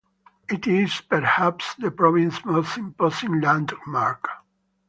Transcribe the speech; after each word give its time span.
It 0.49 0.65
is 0.65 0.99
perhaps 0.99 1.75
the 1.75 1.91
provinces 1.91 2.43
most 2.49 2.75
imposing 2.75 3.39
landmark. 3.39 4.27